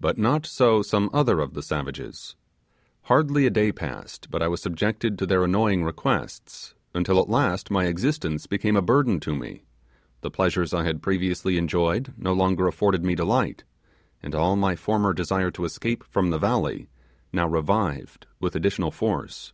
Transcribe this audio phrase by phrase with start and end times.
[0.00, 2.36] But not so some other of the savages.
[3.02, 7.70] Hardly a day passed but I was subjected to their annoying requests, until at last
[7.70, 9.64] my existence became a burden to me;
[10.22, 13.64] the pleasures I had previously enjoyed no longer afforded me delight,
[14.22, 16.88] and all my former desire to escape from the valley
[17.30, 19.52] now revived with additional force.